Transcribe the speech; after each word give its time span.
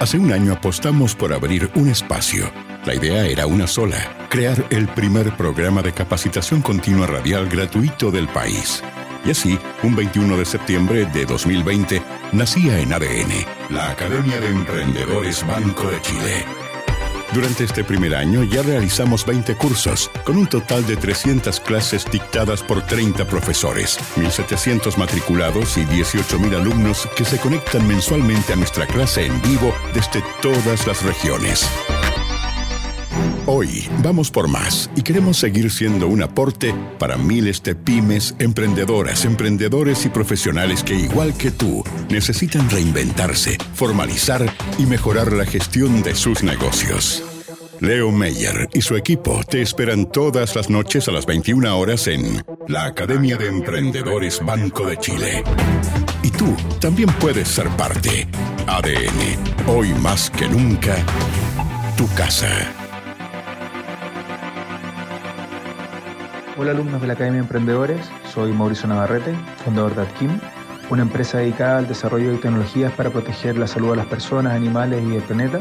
Hace 0.00 0.18
un 0.18 0.32
año 0.32 0.52
apostamos 0.52 1.14
por 1.14 1.32
abrir 1.32 1.70
un 1.76 1.88
espacio. 1.88 2.50
La 2.84 2.94
idea 2.94 3.26
era 3.26 3.46
una 3.46 3.66
sola, 3.66 4.26
crear 4.28 4.66
el 4.70 4.88
primer 4.88 5.36
programa 5.36 5.82
de 5.82 5.92
capacitación 5.92 6.62
continua 6.62 7.06
radial 7.06 7.48
gratuito 7.48 8.10
del 8.10 8.26
país. 8.28 8.82
Y 9.24 9.30
así, 9.30 9.58
un 9.82 9.94
21 9.94 10.36
de 10.36 10.44
septiembre 10.44 11.06
de 11.06 11.24
2020, 11.24 12.02
nacía 12.32 12.80
en 12.80 12.92
ADN, 12.92 13.46
la 13.70 13.90
Academia 13.90 14.40
de 14.40 14.48
Emprendedores 14.48 15.46
Banco 15.46 15.88
de 15.88 16.02
Chile. 16.02 16.63
Durante 17.34 17.64
este 17.64 17.82
primer 17.82 18.14
año 18.14 18.44
ya 18.44 18.62
realizamos 18.62 19.26
20 19.26 19.56
cursos, 19.56 20.08
con 20.22 20.36
un 20.36 20.46
total 20.46 20.86
de 20.86 20.96
300 20.96 21.58
clases 21.58 22.08
dictadas 22.08 22.62
por 22.62 22.80
30 22.82 23.26
profesores, 23.26 23.98
1.700 24.14 24.96
matriculados 24.96 25.76
y 25.76 25.84
18.000 25.84 26.54
alumnos 26.54 27.08
que 27.16 27.24
se 27.24 27.38
conectan 27.38 27.88
mensualmente 27.88 28.52
a 28.52 28.56
nuestra 28.56 28.86
clase 28.86 29.26
en 29.26 29.42
vivo 29.42 29.74
desde 29.92 30.22
todas 30.40 30.86
las 30.86 31.02
regiones. 31.02 31.68
Hoy 33.46 33.86
vamos 34.02 34.30
por 34.30 34.48
más 34.48 34.90
y 34.96 35.02
queremos 35.02 35.36
seguir 35.36 35.70
siendo 35.70 36.08
un 36.08 36.22
aporte 36.22 36.74
para 36.98 37.16
miles 37.16 37.62
de 37.62 37.74
pymes, 37.74 38.34
emprendedoras, 38.38 39.24
emprendedores 39.24 40.06
y 40.06 40.08
profesionales 40.08 40.82
que 40.82 40.94
igual 40.94 41.34
que 41.34 41.50
tú 41.50 41.84
necesitan 42.08 42.70
reinventarse, 42.70 43.58
formalizar 43.74 44.50
y 44.78 44.86
mejorar 44.86 45.32
la 45.32 45.44
gestión 45.44 46.02
de 46.02 46.14
sus 46.14 46.42
negocios. 46.42 47.22
Leo 47.80 48.10
Meyer 48.10 48.68
y 48.72 48.80
su 48.80 48.96
equipo 48.96 49.40
te 49.48 49.60
esperan 49.60 50.06
todas 50.06 50.56
las 50.56 50.70
noches 50.70 51.08
a 51.08 51.12
las 51.12 51.26
21 51.26 51.78
horas 51.78 52.06
en 52.06 52.42
la 52.68 52.86
Academia 52.86 53.36
de 53.36 53.48
Emprendedores 53.48 54.40
Banco 54.44 54.86
de 54.86 54.96
Chile. 54.96 55.44
Y 56.22 56.30
tú 56.30 56.56
también 56.80 57.10
puedes 57.20 57.48
ser 57.48 57.68
parte. 57.70 58.26
ADN, 58.66 59.68
hoy 59.68 59.92
más 59.94 60.30
que 60.30 60.48
nunca, 60.48 60.96
tu 61.96 62.08
casa. 62.14 62.83
Hola 66.56 66.70
alumnos 66.70 67.00
de 67.00 67.08
la 67.08 67.14
Academia 67.14 67.40
de 67.40 67.46
Emprendedores, 67.46 68.06
soy 68.32 68.52
Mauricio 68.52 68.86
Navarrete, 68.86 69.34
fundador 69.64 69.96
de 69.96 70.02
AdKim, 70.02 70.38
una 70.88 71.02
empresa 71.02 71.38
dedicada 71.38 71.78
al 71.78 71.88
desarrollo 71.88 72.30
de 72.30 72.38
tecnologías 72.38 72.92
para 72.92 73.10
proteger 73.10 73.58
la 73.58 73.66
salud 73.66 73.90
de 73.90 73.96
las 73.96 74.06
personas, 74.06 74.52
animales 74.52 75.02
y 75.04 75.16
el 75.16 75.22
planeta. 75.22 75.58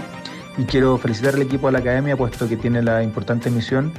Y 0.55 0.65
quiero 0.65 0.95
felicitar 0.99 1.33
al 1.33 1.41
equipo 1.41 1.65
de 1.65 1.73
la 1.73 1.79
Academia 1.79 2.15
puesto 2.15 2.47
que 2.47 2.57
tiene 2.57 2.83
la 2.83 3.01
importante 3.01 3.49
misión 3.49 3.91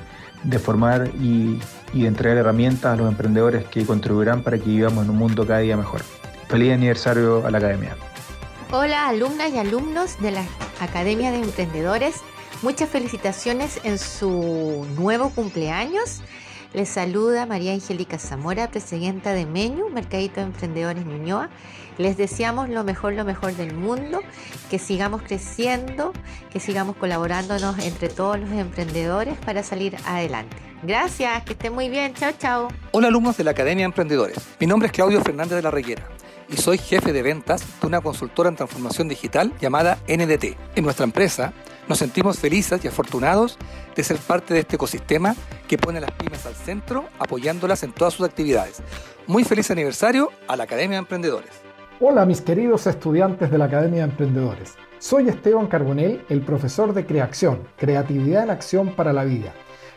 de 0.44 0.56
formar 0.60 1.10
y, 1.20 1.58
y 1.92 2.02
de 2.02 2.06
entregar 2.06 2.36
herramientas 2.36 2.92
a 2.92 2.96
los 2.96 3.10
emprendedores 3.10 3.64
que 3.64 3.84
contribuirán 3.84 4.44
para 4.44 4.56
que 4.58 4.66
vivamos 4.66 5.04
en 5.04 5.10
un 5.10 5.16
mundo 5.16 5.44
cada 5.44 5.58
día 5.58 5.76
mejor. 5.76 6.02
Feliz 6.46 6.74
aniversario 6.74 7.44
a 7.44 7.50
la 7.50 7.58
Academia. 7.58 7.96
Hola 8.70 9.08
alumnas 9.08 9.52
y 9.52 9.58
alumnos 9.58 10.20
de 10.20 10.30
la 10.30 10.44
Academia 10.78 11.32
de 11.32 11.38
Emprendedores, 11.38 12.20
muchas 12.62 12.88
felicitaciones 12.88 13.80
en 13.82 13.98
su 13.98 14.86
nuevo 14.96 15.30
cumpleaños 15.30 16.22
les 16.74 16.88
saluda 16.88 17.46
María 17.46 17.72
Angélica 17.72 18.18
Zamora, 18.18 18.68
presidenta 18.68 19.32
de 19.32 19.46
Meñu, 19.46 19.88
Mercadito 19.90 20.40
de 20.40 20.46
Emprendedores 20.46 21.06
Ñuñoa. 21.06 21.48
Les 21.98 22.16
deseamos 22.16 22.68
lo 22.68 22.82
mejor, 22.82 23.14
lo 23.14 23.24
mejor 23.24 23.54
del 23.54 23.74
mundo, 23.74 24.20
que 24.68 24.80
sigamos 24.80 25.22
creciendo, 25.22 26.12
que 26.50 26.58
sigamos 26.58 26.96
colaborándonos 26.96 27.78
entre 27.78 28.08
todos 28.08 28.40
los 28.40 28.50
emprendedores 28.50 29.38
para 29.38 29.62
salir 29.62 29.96
adelante. 30.04 30.56
Gracias, 30.82 31.44
que 31.44 31.52
estén 31.52 31.72
muy 31.72 31.88
bien. 31.88 32.12
Chao, 32.14 32.32
chao. 32.36 32.68
Hola 32.90 33.06
alumnos 33.08 33.36
de 33.36 33.44
la 33.44 33.52
Academia 33.52 33.84
de 33.84 33.86
Emprendedores. 33.86 34.36
Mi 34.58 34.66
nombre 34.66 34.86
es 34.86 34.92
Claudio 34.92 35.22
Fernández 35.22 35.54
de 35.54 35.62
la 35.62 35.70
Reguera 35.70 36.08
y 36.48 36.56
soy 36.56 36.78
jefe 36.78 37.12
de 37.12 37.22
ventas 37.22 37.64
de 37.80 37.86
una 37.86 38.00
consultora 38.00 38.48
en 38.48 38.56
transformación 38.56 39.08
digital 39.08 39.52
llamada 39.60 39.98
NDT. 40.08 40.56
En 40.74 40.84
nuestra 40.84 41.04
empresa 41.04 41.52
nos 41.88 41.98
sentimos 41.98 42.38
felices 42.38 42.84
y 42.84 42.88
afortunados 42.88 43.58
de 43.94 44.04
ser 44.04 44.16
parte 44.18 44.54
de 44.54 44.60
este 44.60 44.76
ecosistema 44.76 45.34
que 45.68 45.78
pone 45.78 45.98
a 45.98 46.02
las 46.02 46.12
pymes 46.12 46.46
al 46.46 46.54
centro, 46.54 47.06
apoyándolas 47.18 47.82
en 47.82 47.92
todas 47.92 48.14
sus 48.14 48.26
actividades. 48.26 48.82
Muy 49.26 49.44
feliz 49.44 49.70
aniversario 49.70 50.30
a 50.48 50.56
la 50.56 50.64
Academia 50.64 50.96
de 50.96 51.00
Emprendedores. 51.00 51.50
Hola 52.00 52.26
mis 52.26 52.40
queridos 52.40 52.86
estudiantes 52.86 53.50
de 53.50 53.58
la 53.58 53.66
Academia 53.66 54.04
de 54.04 54.10
Emprendedores. 54.10 54.74
Soy 54.98 55.28
Esteban 55.28 55.66
Carbonell, 55.66 56.24
el 56.28 56.40
profesor 56.40 56.94
de 56.94 57.06
Creación, 57.06 57.60
Creatividad 57.76 58.44
en 58.44 58.50
Acción 58.50 58.94
para 58.94 59.12
la 59.12 59.24
Vida. 59.24 59.52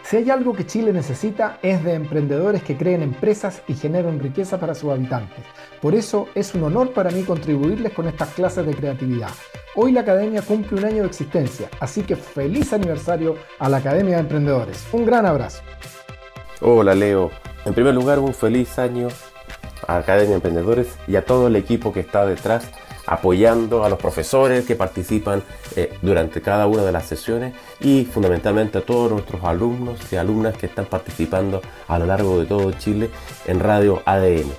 Si 0.10 0.16
hay 0.16 0.30
algo 0.30 0.54
que 0.54 0.66
Chile 0.66 0.94
necesita 0.94 1.60
es 1.62 1.84
de 1.84 1.94
emprendedores 1.94 2.64
que 2.64 2.78
creen 2.78 3.02
empresas 3.02 3.62
y 3.68 3.74
generen 3.74 4.22
riqueza 4.22 4.58
para 4.58 4.74
sus 4.74 4.90
habitantes. 4.90 5.44
Por 5.82 5.96
eso 5.96 6.30
es 6.34 6.56
un 6.56 6.64
honor 6.64 6.94
para 6.94 7.12
mí 7.12 7.24
contribuirles 7.24 7.92
con 7.92 8.08
estas 8.08 8.30
clases 8.30 8.66
de 8.66 8.74
creatividad. 8.74 9.32
Hoy 9.76 9.92
la 9.92 10.00
Academia 10.00 10.42
cumple 10.42 10.80
un 10.80 10.86
año 10.86 11.02
de 11.02 11.10
existencia, 11.10 11.68
así 11.82 12.04
que 12.04 12.16
feliz 12.16 12.72
aniversario 12.72 13.36
a 13.60 13.68
la 13.68 13.78
Academia 13.78 14.16
de 14.16 14.22
Emprendedores. 14.22 14.88
Un 14.94 15.06
gran 15.06 15.26
abrazo. 15.26 15.62
Hola 16.62 16.96
Leo. 16.96 17.30
En 17.66 17.74
primer 17.74 17.94
lugar, 17.94 18.20
un 18.20 18.34
feliz 18.34 18.80
año 18.80 19.10
a 19.88 19.98
Academia 19.98 20.30
de 20.30 20.36
Emprendedores 20.36 20.88
y 21.10 21.18
a 21.18 21.26
todo 21.26 21.48
el 21.48 21.58
equipo 21.58 21.92
que 21.92 22.00
está 22.00 22.26
detrás 22.26 22.72
apoyando 23.08 23.84
a 23.84 23.90
los 23.90 23.98
profesores 23.98 24.66
que 24.66 24.76
participan 24.76 25.42
eh, 25.76 25.98
durante 26.02 26.42
cada 26.42 26.68
una 26.68 26.84
de 26.84 26.92
las 26.92 27.06
sesiones 27.06 27.56
y 27.80 28.06
fundamentalmente 28.06 28.78
a 28.78 28.82
todos 28.82 29.12
nuestros 29.12 29.44
alumnos 29.44 30.00
y 30.12 30.18
alumnas 30.18 30.58
que 30.58 30.68
están 30.68 30.86
participando 30.86 31.62
a 31.88 31.98
lo 31.98 32.06
largo 32.06 32.40
de 32.40 32.46
todo 32.46 32.72
Chile 32.74 33.10
en 33.48 33.60
Radio 33.60 34.04
ADN. 34.06 34.52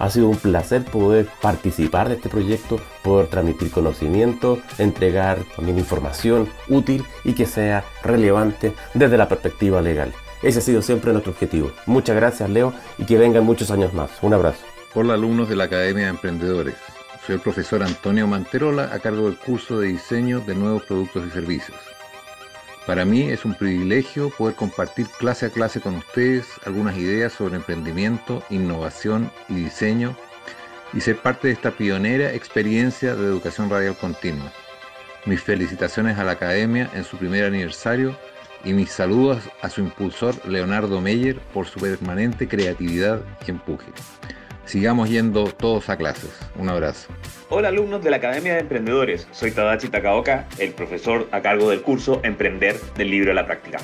Ha 0.00 0.10
sido 0.10 0.28
un 0.28 0.36
placer 0.36 0.84
poder 0.84 1.28
participar 1.40 2.08
de 2.08 2.16
este 2.16 2.28
proyecto, 2.28 2.80
poder 3.02 3.28
transmitir 3.28 3.70
conocimiento, 3.70 4.58
entregar 4.78 5.38
también 5.56 5.78
información 5.78 6.48
útil 6.68 7.04
y 7.22 7.32
que 7.32 7.46
sea 7.46 7.84
relevante 8.02 8.74
desde 8.92 9.16
la 9.16 9.28
perspectiva 9.28 9.80
legal. 9.80 10.12
Ese 10.42 10.58
ha 10.58 10.62
sido 10.62 10.82
siempre 10.82 11.12
nuestro 11.12 11.32
objetivo. 11.32 11.70
Muchas 11.86 12.16
gracias 12.16 12.50
Leo 12.50 12.74
y 12.98 13.06
que 13.06 13.16
vengan 13.16 13.44
muchos 13.44 13.70
años 13.70 13.94
más. 13.94 14.10
Un 14.20 14.34
abrazo. 14.34 14.64
Hola 14.94 15.14
alumnos 15.14 15.48
de 15.48 15.56
la 15.56 15.64
Academia 15.64 16.04
de 16.04 16.10
Emprendedores. 16.10 16.74
Soy 17.26 17.36
el 17.36 17.40
profesor 17.40 17.82
Antonio 17.82 18.26
Manterola 18.26 18.90
a 18.92 18.98
cargo 18.98 19.24
del 19.24 19.38
curso 19.38 19.80
de 19.80 19.88
diseño 19.88 20.40
de 20.40 20.54
nuevos 20.54 20.82
productos 20.82 21.26
y 21.26 21.30
servicios. 21.30 21.78
Para 22.86 23.06
mí 23.06 23.22
es 23.30 23.46
un 23.46 23.54
privilegio 23.54 24.28
poder 24.28 24.54
compartir 24.54 25.06
clase 25.06 25.46
a 25.46 25.50
clase 25.50 25.80
con 25.80 25.94
ustedes 25.94 26.46
algunas 26.66 26.98
ideas 26.98 27.32
sobre 27.32 27.56
emprendimiento, 27.56 28.42
innovación 28.50 29.32
y 29.48 29.54
diseño 29.54 30.14
y 30.92 31.00
ser 31.00 31.16
parte 31.16 31.48
de 31.48 31.54
esta 31.54 31.70
pionera 31.70 32.34
experiencia 32.34 33.16
de 33.16 33.24
educación 33.24 33.70
radial 33.70 33.96
continua. 33.96 34.52
Mis 35.24 35.40
felicitaciones 35.40 36.18
a 36.18 36.24
la 36.24 36.32
Academia 36.32 36.90
en 36.92 37.04
su 37.04 37.16
primer 37.16 37.44
aniversario 37.46 38.14
y 38.66 38.74
mis 38.74 38.90
saludos 38.90 39.38
a 39.62 39.70
su 39.70 39.80
impulsor 39.80 40.46
Leonardo 40.46 41.00
Meyer 41.00 41.38
por 41.54 41.66
su 41.66 41.80
permanente 41.80 42.46
creatividad 42.46 43.22
y 43.46 43.50
empuje. 43.50 43.86
Sigamos 44.66 45.10
yendo 45.10 45.44
todos 45.44 45.88
a 45.90 45.96
clases. 45.96 46.30
Un 46.56 46.68
abrazo. 46.68 47.08
Hola 47.50 47.68
alumnos 47.68 48.02
de 48.02 48.10
la 48.10 48.16
Academia 48.16 48.54
de 48.54 48.60
Emprendedores. 48.60 49.28
Soy 49.30 49.50
Tadachi 49.50 49.88
Takaoka, 49.88 50.46
el 50.58 50.72
profesor 50.72 51.28
a 51.32 51.42
cargo 51.42 51.70
del 51.70 51.82
curso 51.82 52.20
Emprender 52.24 52.80
del 52.96 53.10
libro 53.10 53.28
de 53.28 53.34
la 53.34 53.46
práctica. 53.46 53.78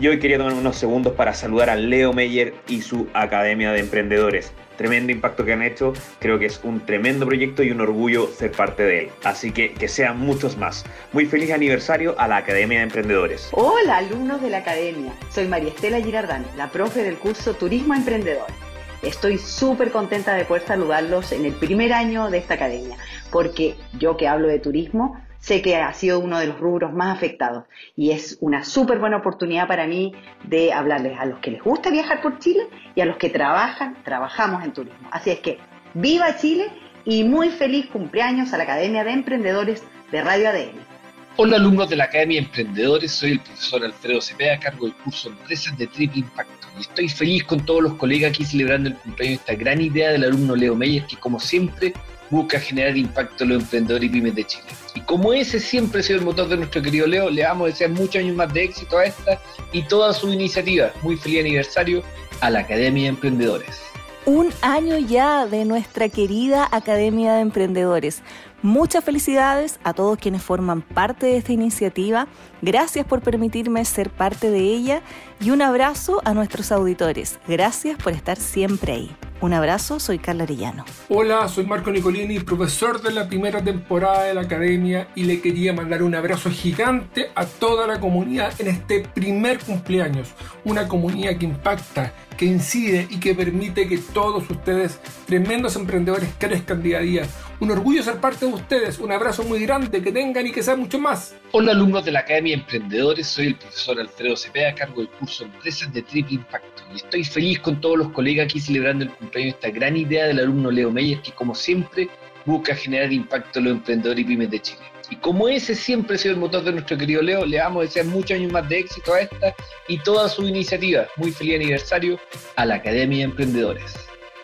Y 0.00 0.08
hoy 0.08 0.18
quería 0.18 0.36
tomar 0.36 0.52
unos 0.52 0.76
segundos 0.76 1.14
para 1.14 1.32
saludar 1.32 1.70
a 1.70 1.76
Leo 1.76 2.12
Meyer 2.12 2.54
y 2.68 2.82
su 2.82 3.08
Academia 3.14 3.72
de 3.72 3.80
Emprendedores. 3.80 4.52
Tremendo 4.76 5.10
impacto 5.10 5.46
que 5.46 5.54
han 5.54 5.62
hecho, 5.62 5.94
creo 6.18 6.38
que 6.38 6.44
es 6.44 6.60
un 6.62 6.84
tremendo 6.84 7.24
proyecto 7.24 7.62
y 7.62 7.70
un 7.70 7.80
orgullo 7.80 8.26
ser 8.26 8.52
parte 8.52 8.82
de 8.82 8.98
él. 9.04 9.10
Así 9.24 9.52
que 9.52 9.72
que 9.72 9.88
sean 9.88 10.18
muchos 10.18 10.58
más. 10.58 10.84
Muy 11.12 11.24
feliz 11.24 11.50
aniversario 11.50 12.14
a 12.18 12.28
la 12.28 12.38
Academia 12.38 12.78
de 12.78 12.84
Emprendedores. 12.84 13.48
Hola 13.52 13.98
alumnos 13.98 14.42
de 14.42 14.50
la 14.50 14.58
Academia, 14.58 15.14
soy 15.30 15.46
María 15.46 15.70
Estela 15.70 16.02
Girardán, 16.02 16.44
la 16.58 16.68
profe 16.68 17.02
del 17.02 17.16
curso 17.16 17.54
Turismo 17.54 17.94
Emprendedor. 17.94 18.65
Estoy 19.02 19.38
súper 19.38 19.90
contenta 19.90 20.34
de 20.34 20.44
poder 20.44 20.62
saludarlos 20.62 21.32
en 21.32 21.44
el 21.44 21.52
primer 21.52 21.92
año 21.92 22.30
de 22.30 22.38
esta 22.38 22.54
academia, 22.54 22.96
porque 23.30 23.76
yo 23.98 24.16
que 24.16 24.26
hablo 24.26 24.48
de 24.48 24.58
turismo, 24.58 25.20
sé 25.38 25.60
que 25.60 25.76
ha 25.76 25.92
sido 25.92 26.18
uno 26.18 26.38
de 26.38 26.46
los 26.46 26.58
rubros 26.58 26.92
más 26.92 27.14
afectados 27.14 27.64
y 27.94 28.10
es 28.10 28.38
una 28.40 28.64
súper 28.64 28.98
buena 28.98 29.18
oportunidad 29.18 29.68
para 29.68 29.86
mí 29.86 30.14
de 30.44 30.72
hablarles 30.72 31.18
a 31.18 31.26
los 31.26 31.38
que 31.40 31.50
les 31.50 31.62
gusta 31.62 31.90
viajar 31.90 32.22
por 32.22 32.38
Chile 32.38 32.66
y 32.94 33.00
a 33.02 33.04
los 33.04 33.16
que 33.16 33.28
trabajan, 33.28 34.02
trabajamos 34.02 34.64
en 34.64 34.72
turismo. 34.72 35.08
Así 35.12 35.30
es 35.30 35.40
que, 35.40 35.58
viva 35.94 36.36
Chile 36.36 36.68
y 37.04 37.22
muy 37.24 37.50
feliz 37.50 37.86
cumpleaños 37.86 38.52
a 38.54 38.56
la 38.56 38.64
Academia 38.64 39.04
de 39.04 39.12
Emprendedores 39.12 39.84
de 40.10 40.22
Radio 40.22 40.48
ADN. 40.48 40.96
Hola 41.36 41.56
alumnos 41.58 41.90
de 41.90 41.96
la 41.96 42.04
Academia 42.04 42.40
de 42.40 42.46
Emprendedores, 42.46 43.12
soy 43.12 43.32
el 43.32 43.40
profesor 43.40 43.84
Alfredo 43.84 44.22
Cepeda 44.22 44.54
a 44.54 44.58
cargo 44.58 44.86
del 44.86 44.94
curso 44.96 45.28
Empresas 45.28 45.76
de 45.76 45.86
Triple 45.86 46.20
Impacto 46.20 46.65
y 46.76 46.82
estoy 46.82 47.08
feliz 47.08 47.44
con 47.44 47.64
todos 47.64 47.82
los 47.82 47.94
colegas 47.94 48.30
aquí 48.30 48.44
celebrando 48.44 48.88
el 48.88 48.96
cumpleaños 48.96 49.38
de 49.38 49.42
esta 49.42 49.54
gran 49.54 49.80
idea 49.80 50.10
del 50.10 50.24
alumno 50.24 50.54
Leo 50.54 50.74
Meyer 50.74 51.06
que 51.06 51.16
como 51.16 51.40
siempre 51.40 51.92
busca 52.30 52.58
generar 52.58 52.96
impacto 52.96 53.44
en 53.44 53.50
los 53.50 53.62
emprendedores 53.62 54.08
y 54.08 54.12
pymes 54.12 54.34
de 54.34 54.44
Chile. 54.44 54.64
Y 54.94 55.00
como 55.00 55.32
ese 55.32 55.60
siempre 55.60 56.00
ha 56.00 56.02
sido 56.02 56.18
el 56.18 56.24
motor 56.24 56.48
de 56.48 56.56
nuestro 56.56 56.82
querido 56.82 57.06
Leo, 57.06 57.30
le 57.30 57.44
vamos 57.44 57.66
a 57.66 57.70
desear 57.70 57.90
muchos 57.90 58.16
años 58.16 58.36
más 58.36 58.52
de 58.52 58.64
éxito 58.64 58.98
a 58.98 59.04
esta 59.04 59.40
y 59.72 59.82
todas 59.82 60.16
sus 60.16 60.34
iniciativas. 60.34 60.92
Muy 61.02 61.16
feliz 61.16 61.40
aniversario 61.40 62.02
a 62.40 62.50
la 62.50 62.60
Academia 62.60 63.04
de 63.04 63.08
Emprendedores 63.10 63.86
un 64.26 64.48
año 64.60 64.98
ya 64.98 65.46
de 65.46 65.64
nuestra 65.64 66.08
querida 66.08 66.68
Academia 66.72 67.34
de 67.34 67.42
Emprendedores. 67.42 68.22
Muchas 68.60 69.04
felicidades 69.04 69.78
a 69.84 69.94
todos 69.94 70.18
quienes 70.18 70.42
forman 70.42 70.82
parte 70.82 71.26
de 71.26 71.36
esta 71.36 71.52
iniciativa. 71.52 72.26
Gracias 72.60 73.06
por 73.06 73.22
permitirme 73.22 73.84
ser 73.84 74.10
parte 74.10 74.50
de 74.50 74.58
ella 74.58 75.02
y 75.40 75.50
un 75.50 75.62
abrazo 75.62 76.20
a 76.24 76.34
nuestros 76.34 76.72
auditores. 76.72 77.38
Gracias 77.46 77.96
por 78.02 78.12
estar 78.12 78.36
siempre 78.36 78.92
ahí. 78.92 79.16
Un 79.38 79.52
abrazo, 79.52 80.00
soy 80.00 80.18
Carla 80.18 80.44
Arellano. 80.44 80.86
Hola, 81.10 81.46
soy 81.48 81.66
Marco 81.66 81.90
Nicolini, 81.90 82.40
profesor 82.40 83.02
de 83.02 83.12
la 83.12 83.28
primera 83.28 83.62
temporada 83.62 84.24
de 84.24 84.32
la 84.32 84.40
academia 84.40 85.08
y 85.14 85.24
le 85.24 85.42
quería 85.42 85.74
mandar 85.74 86.02
un 86.02 86.14
abrazo 86.14 86.50
gigante 86.50 87.28
a 87.34 87.44
toda 87.44 87.86
la 87.86 88.00
comunidad 88.00 88.58
en 88.58 88.68
este 88.68 89.00
primer 89.00 89.58
cumpleaños. 89.58 90.28
Una 90.64 90.88
comunidad 90.88 91.36
que 91.36 91.44
impacta, 91.44 92.14
que 92.38 92.46
incide 92.46 93.08
y 93.10 93.20
que 93.20 93.34
permite 93.34 93.86
que 93.86 93.98
todos 93.98 94.48
ustedes, 94.48 95.00
tremendos 95.26 95.76
emprendedores, 95.76 96.30
crezcan 96.38 96.82
día 96.82 96.98
a 96.98 97.02
día. 97.02 97.26
Un 97.58 97.70
orgullo 97.70 98.02
ser 98.02 98.20
parte 98.20 98.44
de 98.44 98.52
ustedes, 98.52 98.98
un 98.98 99.10
abrazo 99.10 99.42
muy 99.42 99.60
grande, 99.60 100.02
que 100.02 100.12
tengan 100.12 100.46
y 100.46 100.52
que 100.52 100.62
sea 100.62 100.76
mucho 100.76 100.98
más. 100.98 101.34
Hola 101.52 101.72
alumnos 101.72 102.04
de 102.04 102.12
la 102.12 102.20
Academia 102.20 102.54
de 102.54 102.62
Emprendedores, 102.62 103.26
soy 103.28 103.46
el 103.46 103.54
profesor 103.54 103.98
Alfredo 103.98 104.36
Cepeda 104.36 104.68
a 104.68 104.74
cargo 104.74 105.00
del 105.00 105.08
curso 105.08 105.44
Empresas 105.44 105.90
de 105.90 106.02
Triple 106.02 106.34
Impacto 106.34 106.82
y 106.92 106.96
estoy 106.96 107.24
feliz 107.24 107.60
con 107.60 107.80
todos 107.80 107.96
los 107.96 108.10
colegas 108.10 108.44
aquí 108.44 108.60
celebrando 108.60 109.04
el 109.04 109.10
cumpleaños 109.10 109.54
de 109.54 109.68
esta 109.68 109.78
gran 109.78 109.96
idea 109.96 110.26
del 110.26 110.40
alumno 110.40 110.70
Leo 110.70 110.90
Meyer 110.90 111.22
que 111.22 111.32
como 111.32 111.54
siempre 111.54 112.10
busca 112.44 112.74
generar 112.74 113.10
impacto 113.10 113.58
en 113.58 113.64
los 113.64 113.74
emprendedores 113.76 114.20
y 114.20 114.28
pymes 114.28 114.50
de 114.50 114.60
Chile. 114.60 114.82
Y 115.08 115.16
como 115.16 115.48
ese 115.48 115.74
siempre 115.74 116.16
ha 116.16 116.18
sido 116.18 116.34
el 116.34 116.40
motor 116.40 116.62
de 116.62 116.72
nuestro 116.72 116.98
querido 116.98 117.22
Leo, 117.22 117.46
le 117.46 117.58
vamos 117.58 117.80
a 117.80 117.84
desear 117.84 118.04
muchos 118.04 118.32
años 118.32 118.52
más 118.52 118.68
de 118.68 118.80
éxito 118.80 119.14
a 119.14 119.20
esta 119.20 119.54
y 119.88 119.98
toda 120.00 120.28
su 120.28 120.46
iniciativa. 120.46 121.06
Muy 121.16 121.32
feliz 121.32 121.54
aniversario 121.54 122.20
a 122.56 122.66
la 122.66 122.74
Academia 122.74 123.18
de 123.18 123.24
Emprendedores. 123.24 123.94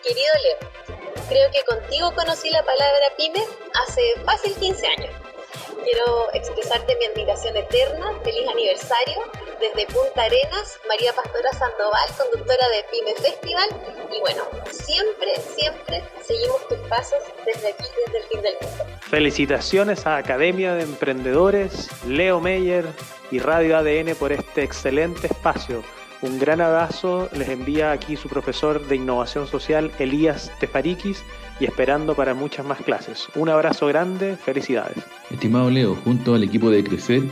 Querido 0.01 0.33
Leo, 0.61 0.82
creo 1.33 1.49
que 1.49 1.63
contigo 1.65 2.13
conocí 2.13 2.49
la 2.51 2.63
palabra 2.63 3.05
pyme 3.17 3.43
hace 3.87 4.01
fácil 4.23 4.53
15 4.53 4.87
años. 4.87 5.09
Quiero 5.83 6.31
expresarte 6.33 6.95
mi 6.97 7.05
admiración 7.05 7.57
eterna, 7.57 8.13
feliz 8.23 8.47
aniversario, 8.47 9.17
desde 9.59 9.87
Punta 9.87 10.23
Arenas, 10.23 10.79
María 10.87 11.11
Pastora 11.13 11.51
Sandoval, 11.53 12.09
conductora 12.17 12.65
de 12.69 12.85
Pyme 12.91 13.15
Festival, 13.15 13.69
y 14.15 14.19
bueno, 14.19 14.43
siempre, 14.69 15.35
siempre 15.55 16.03
seguimos 16.25 16.67
tus 16.67 16.77
pasos 16.87 17.19
desde 17.45 17.69
aquí, 17.69 17.85
desde 18.05 18.17
el 18.19 18.23
fin 18.25 18.41
del 18.43 18.55
mundo. 18.61 18.85
Felicitaciones 19.01 20.05
a 20.05 20.17
Academia 20.17 20.75
de 20.75 20.83
Emprendedores, 20.83 21.89
Leo 22.05 22.39
Meyer 22.39 22.85
y 23.31 23.39
Radio 23.39 23.77
ADN 23.77 24.15
por 24.15 24.31
este 24.31 24.63
excelente 24.63 25.27
espacio. 25.27 25.83
Un 26.23 26.39
gran 26.39 26.61
abrazo 26.61 27.29
les 27.37 27.49
envía 27.49 27.91
aquí 27.91 28.15
su 28.15 28.29
profesor 28.29 28.87
de 28.87 28.95
innovación 28.95 29.45
social, 29.45 29.91
Elías 29.99 30.53
Tefarikis, 30.57 31.21
y 31.59 31.65
esperando 31.65 32.15
para 32.15 32.33
muchas 32.33 32.65
más 32.65 32.79
clases. 32.79 33.27
Un 33.35 33.49
abrazo 33.49 33.87
grande, 33.87 34.37
felicidades. 34.37 35.03
Estimado 35.29 35.69
Leo, 35.69 35.95
junto 35.95 36.33
al 36.35 36.43
equipo 36.43 36.69
de 36.69 36.81
Crecer, 36.81 37.23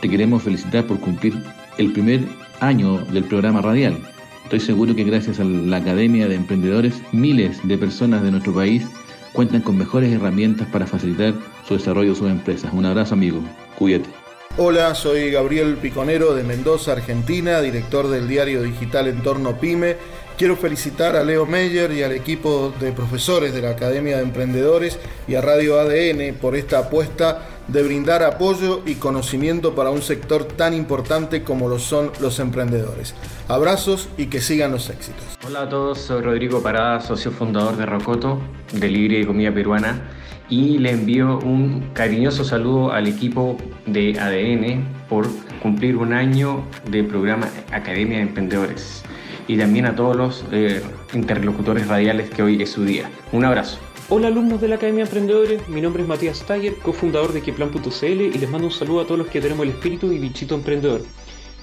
te 0.00 0.08
queremos 0.08 0.44
felicitar 0.44 0.86
por 0.86 0.98
cumplir 0.98 1.34
el 1.76 1.92
primer 1.92 2.22
año 2.60 2.96
del 3.12 3.24
programa 3.24 3.60
radial. 3.60 3.98
Estoy 4.44 4.60
seguro 4.60 4.94
que 4.96 5.04
gracias 5.04 5.40
a 5.40 5.44
la 5.44 5.76
Academia 5.76 6.26
de 6.26 6.36
Emprendedores, 6.36 7.02
miles 7.12 7.60
de 7.68 7.76
personas 7.76 8.22
de 8.22 8.30
nuestro 8.30 8.54
país 8.54 8.86
cuentan 9.34 9.60
con 9.60 9.76
mejores 9.76 10.10
herramientas 10.10 10.66
para 10.68 10.86
facilitar 10.86 11.34
su 11.66 11.74
desarrollo 11.74 12.12
de 12.12 12.16
sus 12.16 12.30
empresas. 12.30 12.72
Un 12.72 12.86
abrazo 12.86 13.12
amigo, 13.12 13.42
cuídate. 13.76 14.08
Hola, 14.56 14.94
soy 14.94 15.30
Gabriel 15.30 15.76
Piconero 15.76 16.34
de 16.34 16.42
Mendoza, 16.42 16.92
Argentina, 16.92 17.60
director 17.60 18.08
del 18.08 18.26
diario 18.26 18.62
digital 18.62 19.06
Entorno 19.06 19.58
Pyme 19.58 19.96
Quiero 20.38 20.54
felicitar 20.54 21.16
a 21.16 21.24
Leo 21.24 21.46
Meyer 21.46 21.90
y 21.90 22.04
al 22.04 22.12
equipo 22.12 22.72
de 22.78 22.92
profesores 22.92 23.52
de 23.52 23.60
la 23.60 23.70
Academia 23.70 24.18
de 24.18 24.22
Emprendedores 24.22 24.96
y 25.26 25.34
a 25.34 25.40
Radio 25.40 25.80
ADN 25.80 26.36
por 26.40 26.54
esta 26.54 26.78
apuesta 26.78 27.42
de 27.66 27.82
brindar 27.82 28.22
apoyo 28.22 28.82
y 28.86 28.94
conocimiento 28.94 29.74
para 29.74 29.90
un 29.90 30.00
sector 30.00 30.44
tan 30.44 30.74
importante 30.74 31.42
como 31.42 31.68
lo 31.68 31.80
son 31.80 32.12
los 32.20 32.38
emprendedores. 32.38 33.16
Abrazos 33.48 34.08
y 34.16 34.26
que 34.26 34.40
sigan 34.40 34.70
los 34.70 34.90
éxitos. 34.90 35.24
Hola 35.44 35.62
a 35.62 35.68
todos, 35.68 35.98
soy 35.98 36.22
Rodrigo 36.22 36.62
Parada, 36.62 37.00
socio 37.00 37.32
fundador 37.32 37.76
de 37.76 37.86
Rocoto, 37.86 38.40
Delivery 38.72 39.22
de 39.22 39.26
Comida 39.26 39.52
Peruana, 39.52 40.08
y 40.50 40.78
le 40.78 40.92
envío 40.92 41.38
un 41.40 41.90
cariñoso 41.92 42.44
saludo 42.44 42.92
al 42.92 43.06
equipo 43.06 43.56
de 43.86 44.18
ADN 44.18 44.82
por 45.08 45.26
cumplir 45.62 45.96
un 45.96 46.12
año 46.12 46.64
de 46.90 47.04
programa 47.04 47.48
Academia 47.72 48.18
de 48.18 48.22
Emprendedores 48.24 49.02
y 49.46 49.56
también 49.56 49.86
a 49.86 49.94
todos 49.94 50.16
los 50.16 50.44
eh, 50.52 50.82
interlocutores 51.14 51.86
radiales 51.88 52.30
que 52.30 52.42
hoy 52.42 52.62
es 52.62 52.70
su 52.70 52.84
día. 52.84 53.10
Un 53.32 53.44
abrazo. 53.44 53.78
Hola 54.10 54.28
alumnos 54.28 54.60
de 54.60 54.68
la 54.68 54.76
Academia 54.76 55.04
de 55.04 55.10
Emprendedores, 55.10 55.68
mi 55.68 55.82
nombre 55.82 56.02
es 56.02 56.08
Matías 56.08 56.44
Taller, 56.46 56.74
cofundador 56.76 57.32
de 57.32 57.42
Keplan.cl 57.42 58.04
y 58.04 58.32
les 58.32 58.48
mando 58.48 58.68
un 58.68 58.72
saludo 58.72 59.00
a 59.00 59.04
todos 59.04 59.18
los 59.18 59.28
que 59.28 59.40
tenemos 59.40 59.64
el 59.66 59.72
espíritu 59.72 60.10
y 60.12 60.18
bichito 60.18 60.54
emprendedor. 60.54 61.02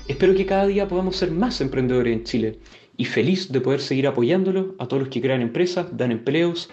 Espero 0.07 0.35
que 0.35 0.45
cada 0.45 0.67
día 0.67 0.87
podamos 0.87 1.15
ser 1.15 1.31
más 1.31 1.59
emprendedores 1.61 2.13
en 2.13 2.23
Chile 2.23 2.59
y 2.97 3.05
feliz 3.05 3.51
de 3.51 3.61
poder 3.61 3.81
seguir 3.81 4.07
apoyándolo 4.07 4.75
a 4.77 4.87
todos 4.87 5.01
los 5.01 5.09
que 5.09 5.21
crean 5.21 5.41
empresas, 5.41 5.87
dan 5.97 6.11
empleos 6.11 6.69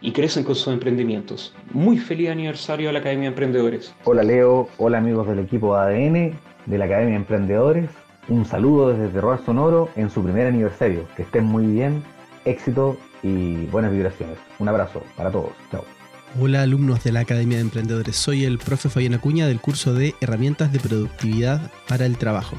y 0.00 0.12
crecen 0.12 0.44
con 0.44 0.54
sus 0.54 0.72
emprendimientos. 0.72 1.54
Muy 1.72 1.98
feliz 1.98 2.30
aniversario 2.30 2.90
a 2.90 2.92
la 2.92 2.98
Academia 3.00 3.24
de 3.24 3.28
Emprendedores. 3.28 3.94
Hola 4.04 4.22
Leo, 4.22 4.68
hola 4.78 4.98
amigos 4.98 5.26
del 5.28 5.40
equipo 5.40 5.76
ADN 5.76 6.38
de 6.66 6.78
la 6.78 6.84
Academia 6.84 7.12
de 7.12 7.20
Emprendedores 7.20 7.90
un 8.28 8.44
saludo 8.44 8.92
desde 8.92 9.08
Terror 9.08 9.40
Sonoro 9.44 9.88
en 9.94 10.10
su 10.10 10.22
primer 10.22 10.48
aniversario. 10.48 11.06
Que 11.16 11.22
estén 11.22 11.44
muy 11.44 11.66
bien, 11.66 12.02
éxito 12.44 12.98
y 13.22 13.66
buenas 13.66 13.92
vibraciones. 13.92 14.36
Un 14.58 14.68
abrazo 14.68 15.02
para 15.16 15.30
todos. 15.30 15.52
Chao. 15.70 15.84
Hola 16.40 16.62
alumnos 16.62 17.04
de 17.04 17.12
la 17.12 17.20
Academia 17.20 17.58
de 17.58 17.62
Emprendedores, 17.62 18.16
soy 18.16 18.44
el 18.44 18.58
profe 18.58 18.88
Fabián 18.88 19.14
Acuña 19.14 19.46
del 19.46 19.60
curso 19.60 19.94
de 19.94 20.14
Herramientas 20.20 20.72
de 20.72 20.80
Productividad 20.80 21.70
para 21.88 22.04
el 22.04 22.18
Trabajo. 22.18 22.56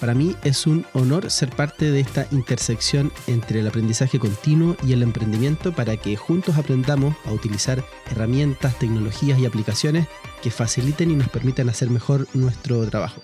Para 0.00 0.14
mí 0.14 0.36
es 0.44 0.66
un 0.68 0.86
honor 0.92 1.28
ser 1.28 1.50
parte 1.50 1.90
de 1.90 1.98
esta 1.98 2.28
intersección 2.30 3.10
entre 3.26 3.60
el 3.60 3.66
aprendizaje 3.66 4.20
continuo 4.20 4.76
y 4.86 4.92
el 4.92 5.02
emprendimiento 5.02 5.72
para 5.72 5.96
que 5.96 6.16
juntos 6.16 6.56
aprendamos 6.56 7.16
a 7.24 7.32
utilizar 7.32 7.82
herramientas, 8.08 8.78
tecnologías 8.78 9.40
y 9.40 9.46
aplicaciones 9.46 10.06
que 10.40 10.52
faciliten 10.52 11.10
y 11.10 11.16
nos 11.16 11.28
permitan 11.28 11.68
hacer 11.68 11.90
mejor 11.90 12.28
nuestro 12.32 12.88
trabajo. 12.88 13.20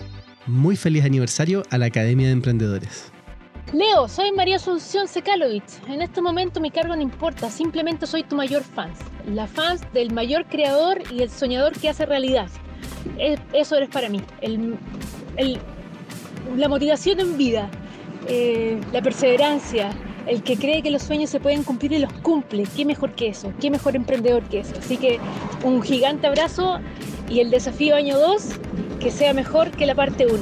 Muy 0.47 0.75
feliz 0.75 1.05
aniversario 1.05 1.63
a 1.71 1.79
la 1.79 1.87
Academia 1.87 2.27
de 2.27 2.33
Emprendedores. 2.33 3.13
Leo, 3.73 4.09
soy 4.09 4.33
María 4.33 4.57
Asunción 4.57 5.07
Sekalovich. 5.07 5.81
En 5.87 6.03
este 6.03 6.21
momento 6.21 6.61
mi 6.61 6.73
cargo 6.73 6.97
no 6.97 7.03
importa, 7.03 7.51
simplemente 7.51 8.07
soy 8.07 8.25
tu 8.25 8.35
mayor 8.35 8.63
fan. 8.63 8.93
La 9.29 9.47
fan 9.47 9.79
del 9.93 10.13
mayor 10.13 10.47
creador 10.47 11.03
y 11.11 11.23
el 11.23 11.31
soñador 11.31 11.73
que 11.79 11.89
hace 11.89 12.05
realidad. 12.05 12.49
Eso 13.53 13.77
eres 13.77 13.91
para 13.91 14.09
mí. 14.09 14.21
La 16.57 16.69
motivación 16.69 17.21
en 17.21 17.37
vida, 17.37 17.69
eh, 18.29 18.81
la 18.93 19.03
perseverancia, 19.03 19.91
el 20.27 20.43
que 20.43 20.57
cree 20.57 20.83
que 20.83 20.91
los 20.91 21.03
sueños 21.03 21.31
se 21.31 21.41
pueden 21.41 21.63
cumplir 21.65 21.93
y 21.93 21.99
los 21.99 22.13
cumple. 22.15 22.65
¿Qué 22.77 22.85
mejor 22.85 23.13
que 23.13 23.29
eso? 23.29 23.53
¿Qué 23.61 23.71
mejor 23.71 23.97
emprendedor 23.97 24.43
que 24.45 24.61
eso? 24.61 24.75
Así 24.79 24.97
que 24.97 25.19
un 25.63 25.83
gigante 25.83 26.27
abrazo 26.27 26.79
y 27.29 27.41
el 27.41 27.51
desafío 27.51 27.97
año 27.97 28.19
2 28.19 28.61
que 29.01 29.11
sea 29.11 29.35
mejor 29.35 29.71
que 29.71 29.87
la 29.87 29.95
parte 29.95 30.27
1. 30.27 30.37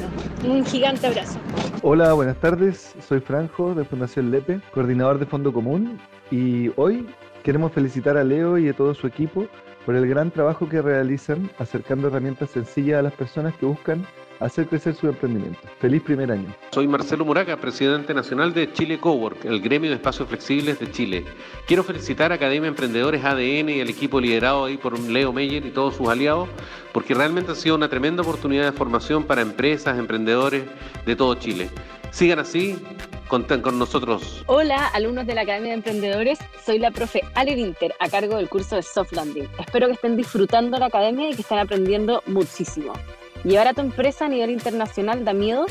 Un 0.53 0.65
gigante 0.65 1.07
abrazo. 1.07 1.39
Hola, 1.83 2.13
buenas 2.13 2.37
tardes. 2.37 2.95
Soy 3.09 3.21
Franjo 3.21 3.75
de 3.75 3.85
Fundación 3.85 4.31
Lepe, 4.31 4.61
coordinador 4.73 5.19
de 5.19 5.27
Fondo 5.27 5.53
Común 5.53 5.99
y 6.31 6.71
hoy 6.77 7.07
queremos 7.43 7.73
felicitar 7.73 8.17
a 8.17 8.23
Leo 8.23 8.59
y 8.59 8.69
a 8.69 8.73
todo 8.73 8.95
su 8.95 9.07
equipo 9.07 9.47
por 9.85 9.97
el 9.97 10.07
gran 10.07 10.31
trabajo 10.31 10.69
que 10.69 10.81
realizan 10.81 11.51
acercando 11.59 12.07
herramientas 12.07 12.51
sencillas 12.51 13.01
a 13.01 13.03
las 13.03 13.13
personas 13.15 13.55
que 13.57 13.67
buscan 13.67 14.07
hacer 14.43 14.67
crecer 14.67 14.95
su 14.95 15.09
emprendimiento. 15.09 15.59
Feliz 15.79 16.03
primer 16.03 16.33
año. 16.33 16.55
Soy 16.73 16.89
Marcelo 16.89 17.25
Muraca, 17.25 17.57
presidente 17.57 18.13
nacional 18.15 18.53
de 18.53 18.73
Chile 18.73 18.99
Cowork, 18.99 19.45
el 19.45 19.61
gremio 19.61 19.91
de 19.91 19.97
espacios 19.97 20.29
flexibles 20.29 20.79
de 20.79 20.91
Chile. 20.91 21.25
Quiero 21.67 21.85
felicitar 21.85 22.33
a 22.33 22.37
Academia 22.37 22.69
Emprendedores 22.69 23.25
ADN 23.25 23.71
y 23.71 23.81
al 23.81 23.89
equipo 23.89 24.21
liderado 24.21 24.65
ahí 24.65 24.77
por 24.77 24.99
Leo 24.99 25.33
Meyer 25.33 25.65
y 25.65 25.71
todos 25.71 25.97
sus 25.97 26.09
aliados, 26.09 26.49
porque 26.93 27.15
realmente 27.15 27.53
ha 27.53 27.55
sido 27.55 27.77
una 27.77 27.89
tremenda 27.89 28.23
oportunidad 28.23 28.65
de 28.65 28.73
formación 28.73 29.25
para 29.25 29.43
empresas, 29.43 29.99
emprendedores 29.99 30.65
de 31.07 31.17
todo 31.17 31.35
Chile. 31.37 31.71
Sigan 32.11 32.41
así, 32.41 32.77
conten 33.29 33.63
con 33.63 33.79
nosotros. 33.79 34.45
Hola, 34.47 34.89
alumnos 34.89 35.27
de 35.27 35.35
la 35.35 35.43
Academia 35.43 35.71
de 35.71 35.77
Emprendedores. 35.77 36.39
Soy 36.65 36.79
la 36.79 36.91
profe 36.91 37.23
Ale 37.35 37.55
Winter, 37.55 37.95
a 38.01 38.09
cargo 38.11 38.37
del 38.37 38.51
curso 38.51 38.77
de 38.77 38.83
Soft 38.83 39.13
Landing. 39.13 39.49
Espero 39.59 39.87
que 39.87 39.95
estén 39.95 40.17
disfrutando 40.17 40.79
la 40.79 40.87
academia 40.87 41.31
y 41.31 41.35
que 41.35 41.41
estén 41.41 41.59
aprendiendo 41.59 42.23
muchísimo. 42.27 42.93
Llevar 43.45 43.67
a 43.67 43.75
tu 43.75 43.81
empresa 43.81 44.27
a 44.27 44.29
nivel 44.29 44.51
internacional 44.51 45.25
da 45.25 45.33
miedo, 45.33 45.67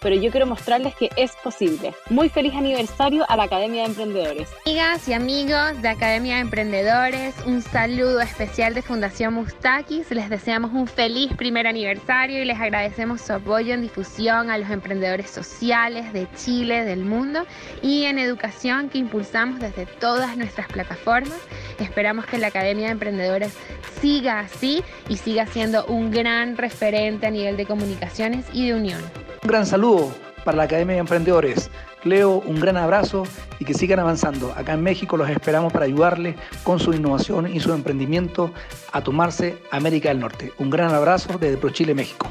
pero 0.00 0.16
yo 0.16 0.32
quiero 0.32 0.44
mostrarles 0.44 0.96
que 0.96 1.08
es 1.16 1.36
posible. 1.36 1.94
Muy 2.10 2.28
feliz 2.28 2.52
aniversario 2.54 3.24
a 3.28 3.36
la 3.36 3.44
Academia 3.44 3.82
de 3.82 3.90
Emprendedores. 3.90 4.48
Amigas 4.66 5.08
y 5.08 5.12
amigos 5.12 5.80
de 5.80 5.88
Academia 5.88 6.34
de 6.34 6.40
Emprendedores, 6.40 7.36
un 7.46 7.62
saludo 7.62 8.20
especial 8.20 8.74
de 8.74 8.82
Fundación 8.82 9.34
Mustakis. 9.34 10.10
Les 10.10 10.28
deseamos 10.28 10.72
un 10.72 10.88
feliz 10.88 11.32
primer 11.34 11.68
aniversario 11.68 12.42
y 12.42 12.44
les 12.44 12.58
agradecemos 12.60 13.20
su 13.20 13.32
apoyo 13.34 13.72
en 13.74 13.82
difusión 13.82 14.50
a 14.50 14.58
los 14.58 14.68
emprendedores 14.70 15.30
sociales 15.30 16.12
de 16.12 16.26
Chile, 16.34 16.84
del 16.84 17.04
mundo 17.04 17.46
y 17.82 18.04
en 18.06 18.18
educación 18.18 18.88
que 18.88 18.98
impulsamos 18.98 19.60
desde 19.60 19.86
todas 19.86 20.36
nuestras 20.36 20.66
plataformas. 20.66 21.38
Que 21.82 21.88
esperamos 21.88 22.26
que 22.26 22.38
la 22.38 22.46
Academia 22.46 22.86
de 22.86 22.92
Emprendedores 22.92 23.52
siga 24.00 24.38
así 24.38 24.84
y 25.08 25.16
siga 25.16 25.46
siendo 25.46 25.84
un 25.86 26.12
gran 26.12 26.56
referente 26.56 27.26
a 27.26 27.30
nivel 27.30 27.56
de 27.56 27.66
comunicaciones 27.66 28.44
y 28.52 28.68
de 28.68 28.74
unión. 28.74 29.00
Un 29.42 29.48
gran 29.48 29.66
saludo 29.66 30.14
para 30.44 30.58
la 30.58 30.62
Academia 30.62 30.94
de 30.94 31.00
Emprendedores. 31.00 31.70
Leo, 32.04 32.36
un 32.46 32.60
gran 32.60 32.76
abrazo 32.76 33.24
y 33.58 33.64
que 33.64 33.74
sigan 33.74 33.98
avanzando. 33.98 34.52
Acá 34.56 34.74
en 34.74 34.82
México 34.84 35.16
los 35.16 35.28
esperamos 35.28 35.72
para 35.72 35.86
ayudarles 35.86 36.36
con 36.62 36.78
su 36.78 36.92
innovación 36.92 37.52
y 37.52 37.58
su 37.58 37.72
emprendimiento 37.72 38.52
a 38.92 39.02
tomarse 39.02 39.58
América 39.72 40.10
del 40.10 40.20
Norte. 40.20 40.52
Un 40.58 40.70
gran 40.70 40.94
abrazo 40.94 41.36
desde 41.36 41.56
ProChile, 41.56 41.94
México. 41.94 42.28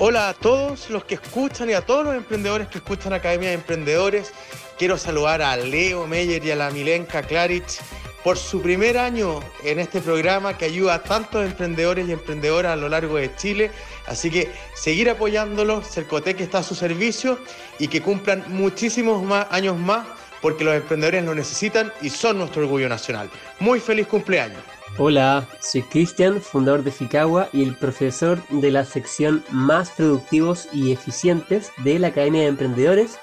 Hola 0.00 0.30
a 0.30 0.34
todos 0.34 0.90
los 0.90 1.04
que 1.04 1.14
escuchan 1.14 1.70
y 1.70 1.74
a 1.74 1.82
todos 1.82 2.04
los 2.06 2.16
emprendedores 2.16 2.66
que 2.66 2.78
escuchan 2.78 3.12
Academia 3.12 3.50
de 3.50 3.54
Emprendedores. 3.54 4.32
Quiero 4.78 4.98
saludar 4.98 5.42
a 5.42 5.56
Leo 5.56 6.08
Meyer 6.08 6.44
y 6.44 6.50
a 6.50 6.56
la 6.56 6.70
Milenka 6.70 7.22
Klarich 7.22 7.80
por 8.24 8.36
su 8.36 8.60
primer 8.60 8.98
año 8.98 9.40
en 9.64 9.78
este 9.78 10.00
programa 10.00 10.56
que 10.56 10.66
ayuda 10.66 10.94
a 10.94 11.02
tantos 11.02 11.44
emprendedores 11.44 12.08
y 12.08 12.12
emprendedoras 12.12 12.72
a 12.72 12.76
lo 12.76 12.88
largo 12.88 13.16
de 13.16 13.34
Chile. 13.36 13.70
Así 14.06 14.30
que 14.30 14.50
seguir 14.74 15.08
apoyándolos, 15.08 15.88
Cercotec 15.88 16.40
está 16.40 16.58
a 16.58 16.62
su 16.62 16.74
servicio 16.74 17.38
y 17.78 17.88
que 17.88 18.02
cumplan 18.02 18.44
muchísimos 18.48 19.22
más 19.22 19.46
años 19.50 19.78
más 19.78 20.06
porque 20.40 20.64
los 20.64 20.74
emprendedores 20.74 21.24
lo 21.24 21.34
necesitan 21.34 21.92
y 22.00 22.10
son 22.10 22.38
nuestro 22.38 22.62
orgullo 22.62 22.88
nacional. 22.88 23.30
Muy 23.58 23.80
feliz 23.80 24.06
cumpleaños. 24.06 24.60
Hola, 24.98 25.46
soy 25.60 25.82
Cristian, 25.82 26.40
fundador 26.40 26.82
de 26.82 26.90
Ficagua 26.90 27.48
y 27.52 27.62
el 27.62 27.76
profesor 27.76 28.42
de 28.48 28.70
la 28.70 28.84
sección 28.84 29.44
Más 29.50 29.90
Productivos 29.90 30.68
y 30.72 30.92
Eficientes 30.92 31.70
de 31.78 31.98
la 31.98 32.08
Academia 32.08 32.42
de 32.42 32.48
Emprendedores. 32.48 33.18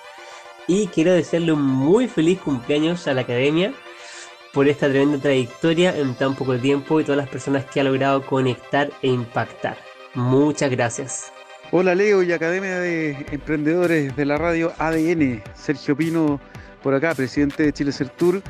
Y 0.68 0.88
quiero 0.88 1.14
desearle 1.14 1.54
un 1.54 1.62
muy 1.62 2.08
feliz 2.08 2.40
cumpleaños 2.40 3.08
a 3.08 3.14
la 3.14 3.22
Academia 3.22 3.74
por 4.58 4.68
esta 4.68 4.90
tremenda 4.90 5.20
trayectoria 5.20 5.96
en 5.96 6.16
tan 6.16 6.34
poco 6.34 6.58
tiempo 6.58 7.00
y 7.00 7.04
todas 7.04 7.18
las 7.18 7.30
personas 7.30 7.64
que 7.66 7.80
ha 7.80 7.84
logrado 7.84 8.26
conectar 8.26 8.90
e 9.04 9.08
impactar. 9.08 9.78
Muchas 10.16 10.72
gracias. 10.72 11.32
Hola 11.70 11.94
Leo 11.94 12.24
y 12.24 12.32
Academia 12.32 12.80
de 12.80 13.24
Emprendedores 13.32 14.16
de 14.16 14.26
la 14.26 14.40
radio 14.40 14.74
ADN. 14.80 15.44
Sergio 15.54 15.96
Pino 15.96 16.42
por 16.82 16.96
acá, 16.96 17.14
presidente 17.14 17.62
de 17.62 17.72
Chile 17.72 17.92
Tour, 18.18 18.42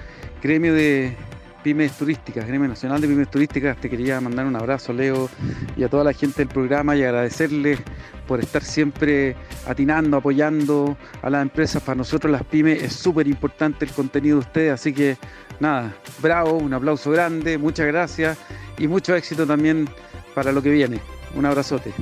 gremio 0.42 0.74
de 0.74 1.14
pymes 1.62 1.92
turísticas, 1.98 2.48
gremio 2.48 2.70
nacional 2.70 3.02
de 3.02 3.08
pymes 3.10 3.30
turísticas. 3.30 3.76
Te 3.76 3.90
quería 3.90 4.22
mandar 4.22 4.46
un 4.46 4.56
abrazo 4.56 4.94
Leo 4.94 5.30
y 5.76 5.84
a 5.84 5.90
toda 5.90 6.06
la 6.06 6.14
gente 6.14 6.38
del 6.38 6.48
programa 6.48 6.96
y 6.96 7.04
agradecerles 7.04 7.80
por 8.26 8.40
estar 8.40 8.64
siempre 8.64 9.36
atinando, 9.66 10.16
apoyando 10.16 10.96
a 11.22 11.30
las 11.30 11.42
empresas. 11.42 11.84
Para 11.84 11.98
nosotros 11.98 12.32
las 12.32 12.44
pymes 12.44 12.82
es 12.82 12.94
súper 12.94 13.28
importante 13.28 13.84
el 13.84 13.92
contenido 13.92 14.38
de 14.38 14.40
ustedes, 14.40 14.72
así 14.72 14.94
que 14.94 15.18
nada, 15.60 15.96
bravo, 16.20 16.54
un 16.58 16.74
aplauso 16.74 17.12
grande, 17.12 17.58
muchas 17.58 17.88
gracias 17.88 18.38
y 18.78 18.88
mucho 18.88 19.16
éxito 19.16 19.46
también 19.46 19.90
para 20.34 20.52
lo 20.52 20.62
que 20.62 20.70
viene. 20.70 21.00
Un 21.36 21.46
abrazote. 21.46 21.94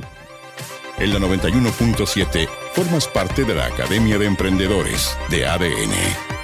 En 0.97 1.13
la 1.13 1.19
91.7 1.19 2.47
formas 2.73 3.07
parte 3.07 3.43
de 3.43 3.53
la 3.53 3.65
Academia 3.65 4.17
de 4.17 4.25
Emprendedores 4.25 5.17
de 5.29 5.45
ADN. 5.45 6.34